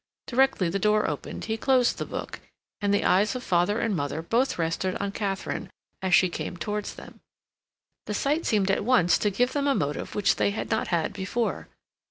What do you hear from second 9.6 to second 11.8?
a motive which they had not had before.